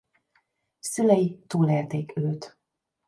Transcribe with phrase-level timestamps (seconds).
[0.79, 2.57] Szülei túlélték őt.